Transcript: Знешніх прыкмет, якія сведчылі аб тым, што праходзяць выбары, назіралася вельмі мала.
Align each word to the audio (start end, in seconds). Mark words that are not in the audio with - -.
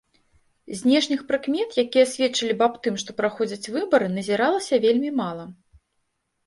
Знешніх 0.79 1.19
прыкмет, 1.31 1.69
якія 1.83 2.05
сведчылі 2.13 2.57
аб 2.69 2.81
тым, 2.89 2.95
што 3.05 3.09
праходзяць 3.21 3.71
выбары, 3.77 4.07
назіралася 4.17 4.83
вельмі 4.89 5.09
мала. 5.21 5.45